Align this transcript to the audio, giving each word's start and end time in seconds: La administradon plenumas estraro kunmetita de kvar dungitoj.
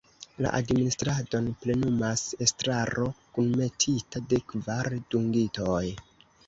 La 0.43 0.53
administradon 0.59 1.49
plenumas 1.65 2.25
estraro 2.47 3.07
kunmetita 3.37 4.27
de 4.35 4.43
kvar 4.55 4.93
dungitoj. 5.15 5.85